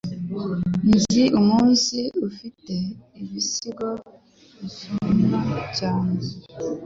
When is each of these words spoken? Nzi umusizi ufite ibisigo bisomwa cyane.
Nzi 0.93 1.23
umusizi 1.39 2.05
ufite 2.29 2.75
ibisigo 3.21 3.89
bisomwa 4.59 5.39
cyane. 5.77 6.15